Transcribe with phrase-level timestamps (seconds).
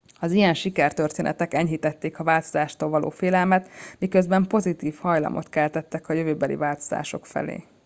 [0.19, 3.69] az ilyen sikertörténetek enyhítették a változástól való félelmet
[3.99, 7.63] miközben pozitív hajlamot keltettek a jövőbeli változások felé